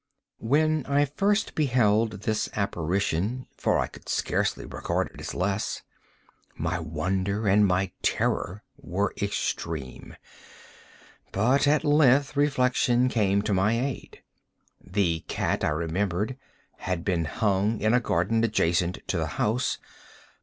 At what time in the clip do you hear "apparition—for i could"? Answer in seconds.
2.55-4.09